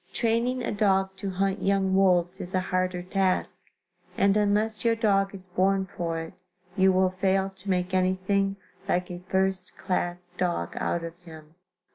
[0.11, 3.69] Training a dog to hunt young wolves is a harder task,
[4.17, 6.33] and unless your dog is born for it,
[6.75, 8.55] you will fail to make anything
[8.89, 11.53] like a first class dog out of him.